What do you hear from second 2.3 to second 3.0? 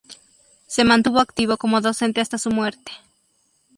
su muerte.